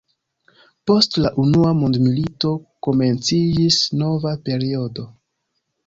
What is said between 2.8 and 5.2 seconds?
komenciĝis nova periodo.